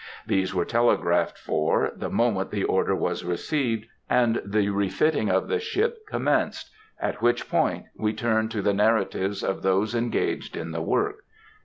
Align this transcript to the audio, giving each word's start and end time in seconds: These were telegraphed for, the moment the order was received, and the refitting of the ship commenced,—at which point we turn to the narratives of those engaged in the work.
These 0.25 0.51
were 0.55 0.65
telegraphed 0.65 1.37
for, 1.37 1.91
the 1.95 2.09
moment 2.09 2.49
the 2.49 2.63
order 2.63 2.95
was 2.95 3.23
received, 3.23 3.85
and 4.09 4.41
the 4.43 4.69
refitting 4.69 5.29
of 5.29 5.47
the 5.47 5.59
ship 5.59 6.07
commenced,—at 6.07 7.21
which 7.21 7.47
point 7.47 7.85
we 7.95 8.11
turn 8.11 8.49
to 8.49 8.63
the 8.63 8.73
narratives 8.73 9.43
of 9.43 9.61
those 9.61 9.93
engaged 9.93 10.57
in 10.57 10.71
the 10.71 10.81
work. 10.81 11.17